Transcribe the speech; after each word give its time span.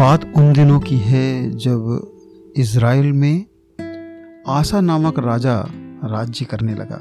बात 0.00 0.24
उन 0.36 0.52
दिनों 0.52 0.78
की 0.80 0.96
है 0.96 1.50
जब 1.50 2.52
इज़राइल 2.56 3.12
में 3.12 3.44
आसा 4.48 4.80
नामक 4.80 5.18
राजा 5.18 5.56
राज्य 6.04 6.44
करने 6.44 6.74
लगा। 6.74 7.00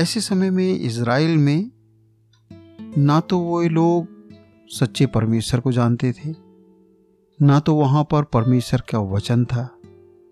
ऐसे 0.00 0.20
समय 0.20 0.50
में 0.50 0.80
इज़राइल 0.80 1.36
में 1.36 1.70
ना 2.98 3.20
तो 3.20 3.38
वो 3.38 3.62
लोग 3.62 4.08
सच्चे 4.70 5.06
परमेश्वर 5.06 5.60
को 5.60 5.72
जानते 5.72 6.12
थे, 6.12 6.34
ना 7.40 7.60
तो 7.60 7.74
वहाँ 7.74 8.04
पर 8.04 8.22
परमेश्वर 8.22 8.82
का 8.90 8.98
वचन 8.98 9.44
था 9.44 9.64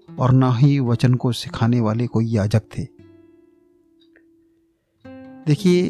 और 0.09 0.33
ना 0.33 0.53
ही 0.53 0.79
वचन 0.81 1.15
को 1.15 1.33
सिखाने 1.33 1.81
वाले 1.81 2.07
कोई 2.07 2.27
याजक 2.27 2.63
थे। 2.79 2.85
देखिए, 5.47 5.83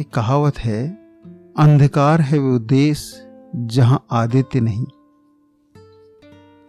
एक 0.00 0.10
कहावत 0.14 0.58
है, 0.58 0.86
अंधकार 1.58 2.20
है 2.20 2.38
वो 2.38 2.58
देश 2.58 3.26
जहाँ 3.56 4.06
आदित्य 4.10 4.60
नहीं। 4.60 4.86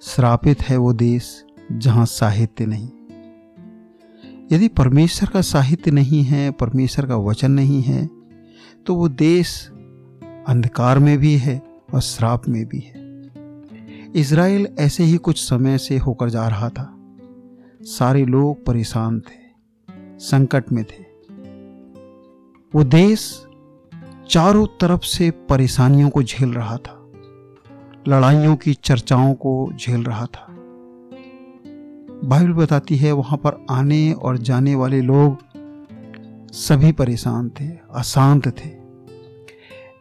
श्रापित 0.02 0.62
है 0.62 0.78
वो 0.78 0.94
देश 0.94 1.46
जहाँ 1.72 2.06
साहित्य 2.06 2.66
नहीं। 2.66 2.90
यदि 4.52 4.68
परमेश्वर 4.68 5.30
का 5.30 5.42
साहित्य 5.42 5.92
नहीं 5.92 6.24
है, 6.24 6.52
परमेश्वर 6.52 7.06
का 7.06 7.16
वचन 7.16 7.52
नहीं 7.52 7.82
है 7.82 8.10
तो 8.86 8.96
वो 8.96 9.08
देश 9.10 9.70
अंधकार 10.48 11.00
में 11.00 11.18
भी 11.18 11.36
है 11.38 11.62
और 11.94 12.02
श्राप 12.02 12.48
में 12.50 12.66
भी 12.66 12.80
है। 12.80 13.02
इज़राइल 14.16 14.68
ऐसे 14.80 15.04
ही 15.04 15.18
कुछ 15.18 15.40
समय 15.40 15.78
से 15.78 15.98
होकर 15.98 16.30
जा 16.30 16.48
रहा 16.48 16.70
था। 16.70 16.98
सारे 17.82 18.26
लोग 18.26 18.66
परेशान 18.66 19.20
थे, 19.20 19.40
संकट 20.20 20.72
में 20.72 20.84
थे। 20.84 21.04
वो 22.76 22.84
देश 22.84 23.46
चारों 24.32 24.66
तरफ़ 24.82 25.02
से 25.02 25.30
परेशानियों 25.50 26.10
को 26.10 26.22
झेल 26.24 26.54
रहा 26.54 26.76
था, 26.78 26.94
लड़ाइयों 28.08 28.56
की 28.56 28.74
चर्चाओं 28.74 29.34
को 29.34 29.72
झेल 29.74 30.04
रहा 30.04 30.26
था। 30.26 30.46
बाइबल 32.24 32.54
बताती 32.54 32.96
है 32.96 33.12
वहाँ 33.12 33.38
पर 33.38 33.66
आने 33.70 34.12
और 34.14 34.38
जाने 34.38 34.76
वाले 34.76 35.02
लोग 35.02 35.38
सभी 36.54 36.92
परेशान 36.92 37.50
थे, 37.50 37.68
अशांत 37.94 38.48
थे। 38.60 38.70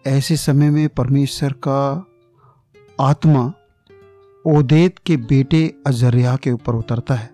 ऐसे 0.06 0.36
समय 0.36 0.70
में 0.70 0.88
परमेश्वर 0.88 1.52
का 1.52 2.06
आत्मा 3.00 3.52
ओदेद 4.44 4.98
के 5.06 5.16
बेटे 5.16 5.74
अजरिया 5.86 6.36
के 6.36 6.50
ऊपर 6.50 6.74
उतरता 6.74 7.14
है। 7.14 7.30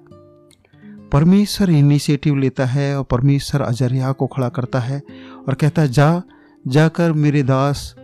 परमेश्वर 1.13 1.71
इनिशिएटिव 1.71 2.37
लेता 2.37 2.65
है 2.67 2.97
और 2.99 3.05
परमेश्वर 3.05 3.61
अजरिया 3.61 4.13
को 4.13 4.27
खड़ा 4.27 4.49
करता 4.49 4.81
है 4.81 5.03
और 5.49 5.55
कहता 5.55 5.83
है, 5.83 5.89
जा 5.89 6.23
जाकर 6.69 7.13
मेरे 7.13 7.43
दास, 7.43 7.95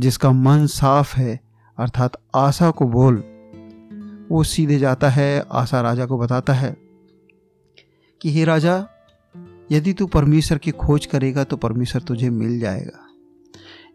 जिसका 0.00 0.32
मन 0.32 0.66
साफ़ 0.66 1.16
है, 1.16 1.40
अर्थात 1.78 2.12
आशा 2.34 2.70
को 2.70 2.86
बोल। 2.86 3.14
वो 4.30 4.42
सीधे 4.42 4.78
जाता 4.78 5.08
है, 5.08 5.44
आशा 5.52 5.80
राजा 5.80 6.06
को 6.06 6.18
बताता 6.18 6.52
है 6.52 6.76
कि, 8.22 8.32
हे 8.32 8.44
राजा, 8.44 8.86
यदि 9.72 9.92
तू 9.92 10.06
परमेश्वर 10.06 10.58
की 10.58 10.70
खोज 10.70 11.06
करेगा 11.06 11.44
तो 11.44 11.56
परमेश्वर 11.56 12.02
तुझे 12.02 12.30
मिल 12.30 12.60
जाएगा। 12.60 13.06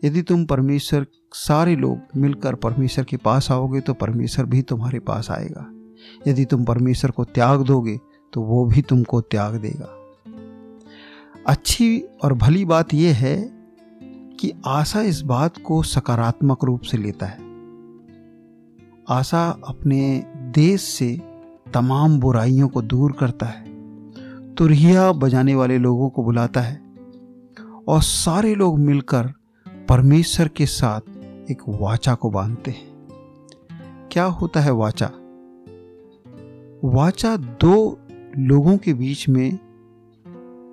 यदि 0.04 0.22
तुम 0.22 0.46
परमेश्वर, 0.46 1.06
सारे 1.34 1.76
लोग 1.76 2.00
मिलकर 2.18 2.56
परमेश्वर 2.56 3.06
के 3.06 3.18
पास 3.18 3.52
आओगे 3.52 3.82
तो 3.82 3.94
परमेश्वर 3.94 4.46
भी 4.46 4.62
तुम्हारे 4.62 5.00
पास 5.00 5.32
आएगा। 5.32 5.72
यदि 6.28 6.46
तुम 6.46 6.66
परमेश्वर 6.66 7.12
को 7.12 7.24
त्याग 7.24 7.64
दोगे 7.64 8.00
तो 8.34 8.42
वो 8.42 8.66
भी 8.66 8.82
तुमको 8.82 9.22
त्याग 9.22 9.56
देगा। 9.56 9.98
अच्छी 11.48 12.00
और 12.24 12.34
भली 12.34 12.66
बात 12.66 12.94
यह 12.94 13.16
है 13.16 13.61
कि 14.42 14.54
आशा 14.66 15.02
इस 15.02 15.22
बात 15.22 15.58
को 15.58 15.84
सकारात्मक 15.84 16.64
रूप 16.64 16.82
से 16.82 16.98
लेता 16.98 17.26
है। 17.26 17.40
आशा 19.10 19.60
अपने 19.68 20.26
देश 20.36 20.82
से 20.82 21.22
तमाम 21.74 22.20
बुराइयों 22.20 22.68
को 22.68 22.82
दूर 22.82 23.12
करता 23.12 23.46
है, 23.46 23.66
तुरहिया 24.56 25.12
बजाने 25.12 25.56
वाले 25.56 25.78
लोगों 25.78 26.10
को 26.10 26.24
बुलाता 26.24 26.62
है 26.62 26.82
और 27.88 28.02
सारे 28.02 28.56
लोग 28.56 28.80
मिलकर 28.80 29.34
परमेश्वर 29.90 30.48
के 30.48 30.66
साथ 30.66 31.02
एक 31.52 31.62
वाचा 31.68 32.16
को 32.16 32.30
बांधते 32.30 32.72
हैं। 32.72 33.08
क्या 34.12 34.26
होता 34.26 34.60
है 34.60 34.72
वाचा? 34.72 35.12
वाचा 36.84 37.38
दो 37.38 38.00
लोगों 38.38 38.78
के 38.78 38.94
बीच 38.94 39.30
में 39.30 39.60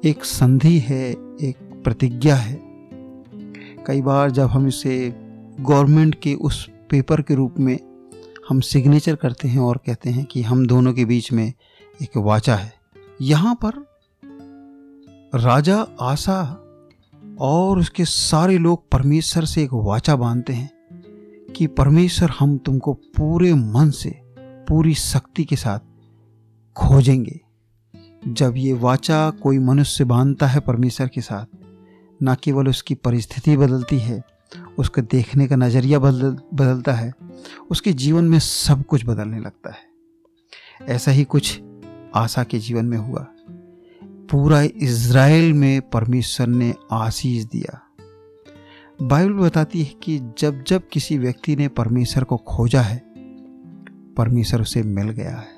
एक 0.04 0.24
संधि 0.24 0.78
है, 0.78 1.10
एक 1.42 1.80
प्रतिज्ञा 1.84 2.36
है। 2.36 2.67
कई 3.86 4.02
बार 4.02 4.30
जब 4.30 4.46
हम 4.46 4.68
इसे 4.68 5.14
गवर्नमेंट 5.60 6.14
के 6.14 6.34
उस 6.34 6.70
पेपर 6.90 7.22
के 7.22 7.34
रूप 7.34 7.54
में 7.58 7.78
हम 8.48 8.60
सिग्नेचर 8.60 9.14
करते 9.14 9.48
हैं 9.48 9.60
और 9.60 9.80
कहते 9.86 10.10
हैं 10.10 10.24
कि 10.24 10.42
हम 10.42 10.66
दोनों 10.66 10.92
के 10.92 11.04
बीच 11.04 11.32
में 11.32 11.52
एक 12.02 12.16
वाचा 12.16 12.54
है। 12.54 12.72
यहाँ 13.22 13.58
पर 13.64 13.86
राजा 15.34 15.86
आशा 16.00 16.64
और 17.40 17.78
उसके 17.78 18.04
सारे 18.04 18.58
लोग 18.58 18.90
परमेश्वर 18.90 19.44
से 19.44 19.62
एक 19.62 19.70
वाचा 19.72 20.16
बांधते 20.16 20.52
हैं 20.52 20.70
कि 21.56 21.66
परमेश्वर 21.66 22.30
हम 22.30 22.58
तुमको 22.58 22.92
पूरे 22.92 23.54
मन 23.54 23.90
से, 23.90 24.20
पूरी 24.38 24.94
शक्ति 24.94 25.44
के 25.44 25.56
साथ 25.56 25.78
खोजेंगे। 26.76 27.40
जब 28.28 28.54
ये 28.56 28.72
वाचा 28.72 29.30
कोई 29.30 29.58
मनुष्य 29.58 30.04
बांधता 30.04 30.46
है 30.46 30.60
परमेश्वर 30.60 31.08
के 31.08 31.20
साथ 31.20 31.57
न 32.22 32.34
केवल 32.34 32.68
उसकी 32.68 32.94
परिस्थिति 32.94 33.56
बदलती 33.56 33.98
है, 33.98 34.22
उसका 34.78 35.02
देखने 35.02 35.46
का 35.46 35.56
नज़रिया 35.56 35.98
बदल, 35.98 36.38
बदलता 36.54 36.92
है, 36.92 37.12
उसके 37.70 37.92
जीवन 37.92 38.24
में 38.24 38.38
सब 38.38 38.84
कुछ 38.84 39.06
बदलने 39.06 39.40
लगता 39.40 39.70
है। 39.70 39.88
ऐसा 40.82 41.10
ही 41.10 41.24
कुछ 41.24 41.60
आशा 42.14 42.44
के 42.44 42.58
जीवन 42.58 42.84
में 42.84 42.98
हुआ। 42.98 43.26
पूरा 44.04 44.62
इज़राइल 44.62 45.52
में 45.52 45.90
परमेश्वर 45.90 46.46
ने 46.46 46.74
आशीष 46.92 47.44
दिया। 47.44 47.82
बाइबल 49.02 49.32
बताती 49.32 49.82
है 49.82 49.94
कि 50.02 50.18
जब 50.38 50.64
जब 50.66 50.88
किसी 50.92 51.18
व्यक्ति 51.18 51.56
ने 51.56 51.68
परमेश्वर 51.68 52.24
को 52.24 52.36
खोजा 52.36 52.80
है, 52.80 53.02
परमेश्वर 54.16 54.60
उसे 54.60 54.82
मिल 54.82 55.10
गया 55.10 55.36
है। 55.36 55.57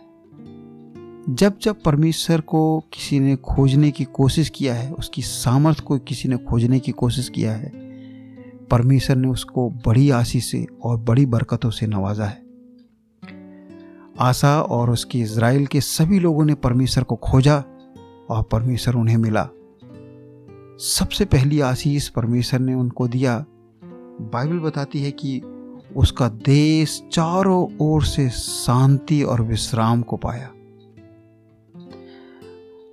जब 1.29 1.59
जब 1.59 1.83
परमेश्वर 1.83 2.41
को 2.41 2.81
किसी 2.81 3.21
ने 3.21 3.37
खोजने 3.37 3.91
की 3.91 4.05
कोशिश 4.05 4.49
किया 4.49 4.75
है, 4.75 4.93
उसकी 4.93 5.23
सामर्थ्य 5.23 5.83
को 5.83 5.99
किसी 5.99 6.29
ने 6.29 6.37
खोजने 6.37 6.81
की 6.81 6.93
कोशिश 6.93 7.29
किया 7.29 7.53
है, 7.53 7.73
परमेश्वर 8.71 9.17
ने 9.17 9.29
उसको 9.29 9.71
बड़ी 9.71 10.11
आशीष 10.11 10.51
से 10.51 10.67
और 10.83 10.97
बड़ी 10.97 11.27
बरकतों 11.27 11.71
से 11.71 11.87
नवाजा 11.87 12.25
है। 12.25 12.43
आशा 14.21 14.63
और 14.63 14.91
उसके 14.91 15.19
इज़राइल 15.19 15.67
के 15.67 15.81
सभी 15.81 16.19
लोगों 16.19 16.45
ने 16.45 16.55
परमेश्वर 16.55 17.05
को 17.05 17.17
खोजा 17.17 17.65
और 18.31 18.43
परमेश्वर 18.43 18.95
उन्हें 18.95 19.17
मिला। 19.17 19.49
सबसे 20.79 21.25
पहली 21.25 21.61
आशीष 21.61 22.09
परमेश्वर 22.09 22.61
ने 22.61 22.75
उनको 22.75 23.09
दिया। 23.09 23.45
बाइबल 24.21 24.59
बताती 24.59 25.03
है 25.03 25.11
कि 25.11 25.43
उसका 25.97 26.29
देश 26.29 27.03
चारों 27.13 27.77
ओर 27.81 28.05
से 28.05 28.31
शांति 28.31 29.23
और 29.23 29.43
विश्राम 29.43 30.03
को 30.03 30.17
पाया। 30.17 30.51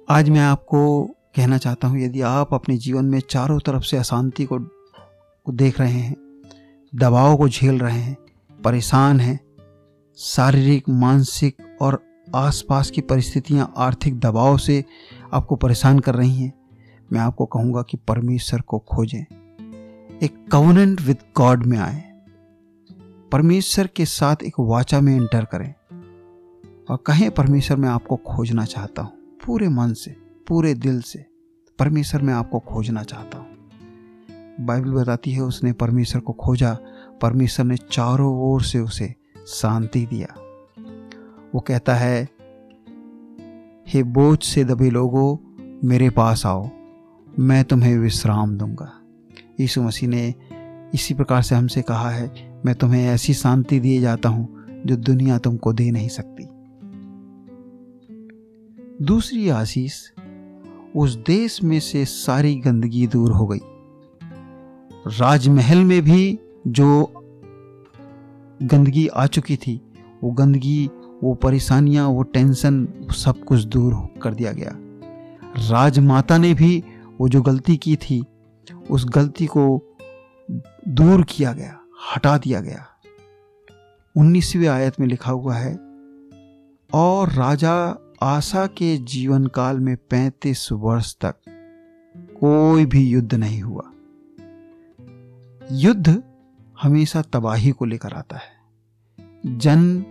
आज 0.10 0.30
मैं 0.30 0.40
आपको 0.40 1.04
कहना 1.36 1.58
चाहता 1.58 1.88
हूँ 1.88 2.00
यदि 2.00 2.22
आप 2.22 2.54
अपने 2.54 2.78
जीवन 2.78 3.06
में 3.06 3.20
चारों 3.20 3.60
तरफ़ 3.60 3.84
से 3.84 3.98
अशांति 3.98 4.48
को, 4.54 4.60
देख 5.50 5.80
रहे 5.80 5.92
हैं 5.92 6.16
दबाव 6.96 7.38
को 7.38 7.50
झेल 7.50 7.80
रहे 7.80 8.00
हैं 8.00 8.18
परेशान 8.64 9.20
हैं 9.20 9.40
शारीरिक 10.18 10.90
मानसिक 10.90 11.78
और 11.82 12.04
आसपास 12.36 12.92
की 12.92 13.02
परिस्थितियाँ 13.02 13.74
आर्थिक 13.78 14.20
दबाव 14.20 14.58
से 14.58 14.86
आपको 15.34 15.56
परेशान 15.56 16.00
कर 16.00 16.16
रही 16.16 16.36
हैं 16.36 16.54
मैं 17.14 17.20
आपको 17.20 17.46
कहूँगा 17.46 17.82
कि 17.82 17.98
परमेश्वर 17.98 18.62
को 18.62 18.80
खोजें। 18.80 19.24
एक 20.24 20.50
कवनेंट 20.52 21.02
विद 21.02 21.18
गॉड 21.38 21.66
में 21.66 21.78
आए। 21.78 22.04
परमेश्वर 23.32 23.88
के 23.88 24.06
साथ 24.06 24.36
एक 24.44 24.54
वाचा 24.60 25.02
में 25.02 25.16
एंटर 25.16 25.46
करें। 25.46 25.74
और 26.90 26.98
कहें 27.06 27.32
परमेश्वर 27.32 27.78
मैं 27.78 27.90
आपको 27.90 28.16
खोजना 28.16 28.66
चाहता 28.66 29.02
हूँ। 29.02 29.17
पूरे 29.48 29.70
मन 29.70 29.94
से, 29.94 30.16
पूरे 30.48 30.74
दिल 30.74 31.02
से 31.02 31.26
परमेश्वर 31.80 32.22
में 32.22 32.34
आपको 32.34 32.60
खोजना 32.60 33.04
चाहता 33.04 33.38
हूँ। 33.38 33.48
बाइबल 34.66 34.92
बताती 34.92 35.32
है 35.32 35.42
उसने 35.42 35.74
परमेश्वर 35.74 36.22
को 36.22 36.34
खोजा, 36.34 36.78
परमेश्वर 37.22 37.66
ने 37.66 37.78
चारों 37.78 38.38
ओर 38.40 38.62
से 38.62 38.80
उसे 38.80 39.16
शांति 39.48 40.06
दिया। 40.06 40.28
वो 41.56 41.60
कहता 41.60 41.96
है, 41.96 42.30
हे 43.88 44.04
बोझ 44.04 44.44
से 44.44 44.64
दबे 44.64 44.90
लोगों, 44.90 45.38
मेरे 45.88 46.10
पास 46.10 46.46
आओ, 46.46 46.70
मैं 47.40 47.64
तुम्हें 47.64 47.98
विश्राम 47.98 48.58
दूँगा। 48.58 48.92
यीशु 49.60 49.84
मसीह 49.84 50.10
ने 50.10 50.36
इसी 50.94 51.14
प्रकार 51.14 51.42
से 51.42 51.56
हमसे 51.56 51.82
कहा 51.82 52.10
है, 52.10 52.54
मैं 52.66 52.76
तुम्हें 52.76 53.08
ऐसी 53.08 53.34
शांति 53.34 53.80
दिए 53.80 54.02
जाता 54.02 54.30
हूँ, 54.30 54.66
जो 54.86 54.96
दुनिया 54.96 55.38
तुमको 55.38 55.74
दे 55.74 55.92
नहीं 55.92 56.10
सकती। 56.10 56.48
दूसरी 59.02 59.50
आशीष 59.50 59.96
उस 60.96 61.16
देश 61.16 61.64
में 61.64 61.80
से 61.80 62.06
सारी 62.06 62.56
गंदगी 62.56 63.08
दूर 63.08 63.32
हो 63.32 63.48
गई। 63.48 63.60
राजमहल 65.20 65.78
में 65.78 66.02
भी 66.02 66.40
जो 66.68 67.14
गंदगी 68.64 69.08
आ 69.08 69.26
चुकी 69.26 69.58
थी, 69.58 69.82
वो 70.24 70.32
गंदगी, 70.32 70.90
वो 71.24 71.34
परेशानियाँ, 71.34 72.08
वो 72.08 72.24
टेंशन 72.24 72.88
सब 73.12 73.44
कुछ 73.44 73.64
दूर 73.64 73.94
कर 74.22 74.34
दिया 74.34 74.52
गया। 74.52 74.72
राजमाता 75.70 76.38
ने 76.38 76.54
भी 76.54 76.84
वो 77.20 77.30
जो 77.30 77.42
गलती 77.42 77.78
की 77.78 77.96
थी, 77.96 78.26
उस 78.90 79.06
गलती 79.06 79.46
को 79.46 79.96
दूर 80.88 81.26
किया 81.30 81.54
गया, 81.54 81.80
हटा 82.16 82.38
दिया 82.38 82.62
गया। 82.62 82.86
उन्नीसवीं 84.16 84.68
आयत 84.68 85.00
में 85.00 85.08
लिखा 85.08 85.32
हुआ 85.32 85.56
है, 85.56 85.76
और 86.94 87.30
राजा 87.30 88.04
आशा 88.22 88.68
के 88.68 88.98
जीवन 88.98 89.48
काल 89.48 89.80
में 89.80 89.98
पैंतीस 89.98 90.72
वर्ष 90.72 91.16
तक 91.22 91.36
कोई 92.18 92.86
भी 92.86 93.10
युद्ध 93.10 93.34
नहीं 93.34 93.62
हुआ। 93.62 93.92
युद्ध 95.72 96.24
हमेशा 96.82 97.22
तबाही 97.22 97.72
को 97.72 97.86
लेकर 97.86 98.14
आता 98.14 98.38
है। 98.38 98.62
जन 99.58 100.06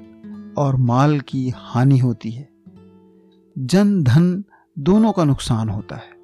और 0.58 0.76
माल 0.76 1.20
की 1.20 1.52
हानि 1.56 1.98
होती 1.98 2.30
है। 2.30 2.48
जन, 3.58 4.02
धन 4.02 4.44
दोनों 4.78 5.12
का 5.12 5.24
नुकसान 5.24 5.68
होता 5.68 5.96
है। 5.96 6.16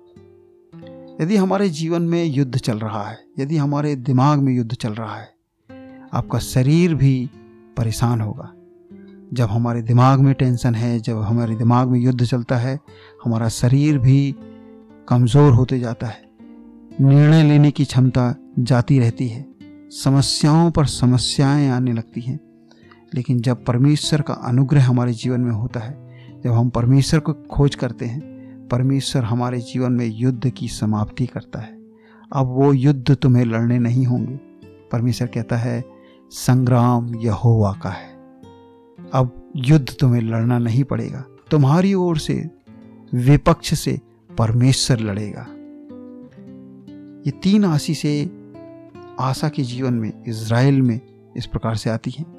यदि 1.21 1.37
हमारे 1.37 1.69
जीवन 1.69 2.03
में 2.03 2.25
युद्ध 2.25 2.59
चल 2.59 2.79
रहा 2.79 3.09
है, 3.09 3.25
यदि 3.39 3.57
हमारे 3.57 3.97
दिमाग 3.97 4.39
में 4.39 4.55
युद्ध 4.55 4.75
चल 4.75 4.93
रहा 4.93 5.17
है, 5.17 5.35
आपका 6.13 6.39
शरीर 6.39 6.95
भी 6.95 7.31
परेशान 7.77 8.21
होगा। 8.21 8.53
जब 9.35 9.45
हमारे 9.45 9.83
दिमाग 9.83 10.21
में 10.21 10.35
टेंशन 10.35 10.75
है, 10.75 11.01
जब 11.01 11.23
हमारे 11.23 11.57
दिमाग 11.57 11.89
में 11.89 12.01
युद्ध 12.01 12.25
चलता 12.25 12.57
है, 12.57 12.81
हमारा 13.25 13.49
शरीर 13.49 13.99
भी 13.99 14.37
कमज़ोर 15.09 15.53
होते 15.53 15.81
जाता 15.81 16.07
है। 16.07 16.23
निर्णय 17.01 17.43
लेने 17.43 17.71
की 17.71 17.85
क्षमता 17.85 18.35
जाती 18.59 18.99
रहती 18.99 19.29
है। 19.29 19.47
समस्याओं 19.91 20.71
पर 20.71 20.87
समस्याएँ 20.87 21.69
आने 21.69 21.93
लगती 21.93 22.21
हैं। 22.21 22.41
लेकिन 23.15 23.41
जब 23.41 23.65
परमेश्वर 23.65 24.23
का 24.23 24.35
अनुग्रह 24.35 24.87
हमारे 24.87 25.13
जीवन 25.13 25.41
में 25.41 25.53
होता 25.53 25.81
है, 25.81 26.09
जब 26.45 26.51
हम 26.51 26.69
परमेश्वर 26.69 27.21
को 27.21 27.33
खोज 27.33 27.75
करते 27.75 28.05
हैं, 28.05 28.21
परमेश्वर 28.69 29.25
हमारे 29.25 29.61
जीवन 29.61 29.93
में 29.93 30.07
युद्ध 30.07 30.51
की 30.51 30.69
समाप्ति 30.69 31.27
करता 31.27 31.61
है। 31.61 31.79
अब 32.33 32.47
वो 32.47 32.73
युद्ध 32.73 33.15
तुम्हें 33.15 33.45
लड़ने 33.45 33.79
नहीं 33.79 34.07
होंगे। 34.07 34.41
परमेश्वर 34.93 35.29
कहता 35.29 35.57
है, 35.57 35.85
संग्राम 36.31 37.15
यहोवा 37.15 37.73
का 37.83 37.91
है। 37.91 38.12
अब 39.13 39.53
युद्ध 39.57 39.97
तुम्हें 40.01 40.23
लड़ना 40.23 40.59
नहीं 40.59 40.85
पड़ेगा। 40.85 41.25
तुम्हारी 41.51 41.95
ओर 41.95 42.19
से, 42.19 42.51
विपक्ष 43.15 43.75
से 43.75 44.01
परमेश्वर 44.39 45.01
लड़ेगा। 45.01 45.47
ये 47.27 47.31
तीन 47.31 47.79
से 47.79 48.31
आशा 49.21 49.49
के 49.49 49.63
जीवन 49.63 49.95
में, 49.95 50.25
इज़राइल 50.29 50.83
में 50.83 51.01
इस 51.37 51.47
प्रकार 51.47 51.75
से 51.75 51.91
आती 51.91 52.11
हैं। 52.11 52.37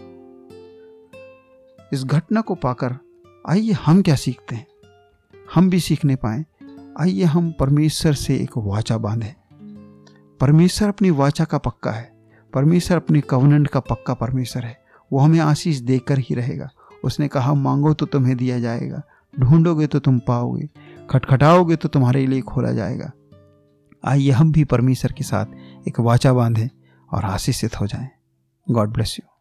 इस 1.94 2.04
घटना 2.04 2.42
को 2.42 2.56
पाकर, 2.56 2.98
आइए 3.50 3.72
हम 3.72 4.02
क्या 4.02 4.16
सीखते 4.16 4.56
हैं? 4.56 4.68
हम 5.54 5.70
भी 5.70 5.80
सीखने 5.80 6.16
पाए। 6.16 6.46
आइए 7.00 7.24
हम 7.24 7.54
परमेश्वर 7.60 8.14
से 8.14 8.38
एक 8.38 8.52
वाचा 8.58 8.98
बांधे। 8.98 9.36
परमेश्वर 10.40 10.90
अपनी 10.90 11.10
वाचा 11.10 11.46
का 11.46 11.58
पक्का 11.58 11.92
है। 11.92 12.14
परमेश्वर 12.54 12.98
अपने 12.98 13.22
कवनंड 13.22 13.68
का 13.68 13.80
पक्का 13.80 14.14
परमेश्वर 14.14 14.64
है। 14.64 14.83
वो 15.14 15.20
हमें 15.20 15.40
आशीष 15.40 15.78
देकर 15.78 16.20
ही 16.20 16.36
रहेगा। 16.36 16.70
उसने 17.04 17.28
कहा, 17.28 17.54
मांगो 17.54 17.94
तो 17.94 18.06
तुम्हें 18.06 18.38
दिया 18.38 18.60
जाएगा, 18.60 19.02
ढूंढोगे 19.34 19.88
तो 19.88 20.00
तुम 20.00 20.20
पाओगे, 20.20 20.70
खटखटाओगे 21.10 21.76
तो 21.76 21.90
तुम्हारे 21.90 22.26
लिए 22.28 22.42
खोला 22.42 22.72
जाएगा। 22.72 23.12
आइए 24.04 24.32
हम 24.32 24.52
भी 24.52 24.64
परमेश्वर 24.64 25.12
के 25.12 25.24
साथ 25.24 25.88
एक 25.88 26.00
वाचा 26.00 26.34
बांधें 26.34 26.68
और 27.12 27.26
आशीषित 27.26 27.80
हो 27.82 27.88
जाएँ। 27.88 28.10
God 28.68 28.90
bless 28.90 29.18
you. 29.20 29.33